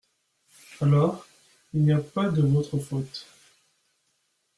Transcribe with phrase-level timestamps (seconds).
[0.81, 1.27] Alors,
[1.75, 3.27] il n’y a pas de votre faute.